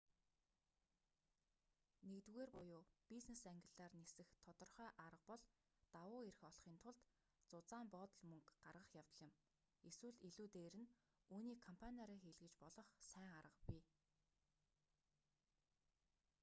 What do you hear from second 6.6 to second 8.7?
тулд зузаан боодол мөнгө